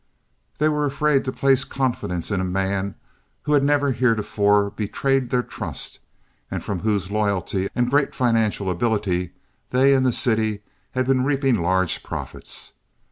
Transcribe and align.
They 0.57 0.67
were 0.67 0.87
afraid 0.87 1.23
to 1.25 1.31
place 1.31 1.63
confidence 1.63 2.31
in 2.31 2.41
a 2.41 2.43
man 2.43 2.95
who 3.43 3.53
had 3.53 3.63
never 3.63 3.91
heretofore 3.91 4.71
betrayed 4.71 5.29
their 5.29 5.43
trust 5.43 5.99
and 6.49 6.63
from 6.63 6.79
whose 6.79 7.11
loyalty 7.11 7.69
and 7.75 7.91
great 7.91 8.15
financial 8.15 8.71
ability 8.71 9.33
they 9.69 9.93
and 9.93 10.03
the 10.03 10.11
city 10.11 10.61
had 10.93 11.05
been 11.05 11.23
reaping 11.23 11.61
large 11.61 12.01
profits. 12.01 12.73